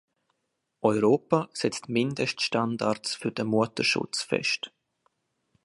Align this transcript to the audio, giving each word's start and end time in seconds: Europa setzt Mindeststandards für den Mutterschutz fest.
Europa 0.81 1.47
setzt 1.53 1.87
Mindeststandards 1.87 3.13
für 3.13 3.31
den 3.31 3.45
Mutterschutz 3.45 4.23
fest. 4.23 4.71